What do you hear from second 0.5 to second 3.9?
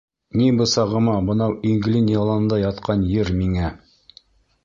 бысағыма бынау Иглин яланында ятҡан ер миңә.